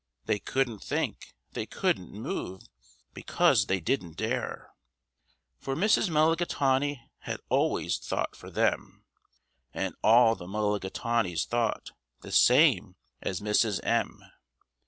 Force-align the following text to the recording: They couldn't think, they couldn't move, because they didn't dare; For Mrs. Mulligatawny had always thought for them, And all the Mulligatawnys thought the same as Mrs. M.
They 0.25 0.39
couldn't 0.39 0.79
think, 0.79 1.35
they 1.51 1.67
couldn't 1.67 2.11
move, 2.11 2.63
because 3.13 3.67
they 3.67 3.79
didn't 3.79 4.13
dare; 4.17 4.71
For 5.59 5.75
Mrs. 5.75 6.09
Mulligatawny 6.09 7.03
had 7.19 7.39
always 7.49 7.99
thought 7.99 8.35
for 8.35 8.49
them, 8.49 9.05
And 9.75 9.93
all 10.01 10.33
the 10.33 10.47
Mulligatawnys 10.47 11.45
thought 11.45 11.91
the 12.21 12.31
same 12.31 12.95
as 13.21 13.41
Mrs. 13.41 13.79
M. 13.83 14.23